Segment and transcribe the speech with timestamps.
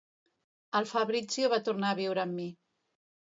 [0.79, 2.49] El Fabrizio va tornar a viure amb mi.